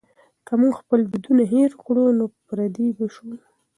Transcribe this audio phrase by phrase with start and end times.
[0.45, 3.29] که موږ خپل دودونه هېر کړو نو پردي به شو.